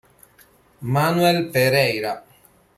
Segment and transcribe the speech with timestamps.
[0.95, 2.13] Manuel Pereira